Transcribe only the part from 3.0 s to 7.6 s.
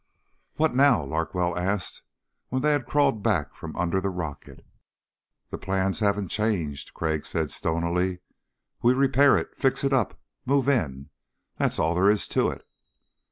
back from under the rocket. "The plans haven't changed," Crag said